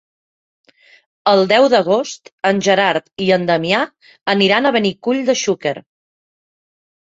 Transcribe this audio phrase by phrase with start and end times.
[1.33, 3.83] El deu d'agost en Gerard i en Damià
[4.35, 5.77] aniran a Benicull de Xúquer.